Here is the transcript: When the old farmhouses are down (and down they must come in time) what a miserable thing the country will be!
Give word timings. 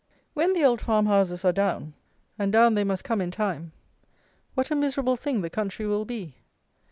When 0.33 0.53
the 0.53 0.63
old 0.65 0.81
farmhouses 0.81 1.45
are 1.45 1.53
down 1.53 1.93
(and 2.39 2.51
down 2.51 2.73
they 2.73 2.83
must 2.83 3.03
come 3.03 3.21
in 3.21 3.29
time) 3.29 3.71
what 4.55 4.71
a 4.71 4.75
miserable 4.75 5.15
thing 5.15 5.41
the 5.41 5.49
country 5.51 5.85
will 5.85 6.05
be! 6.05 6.37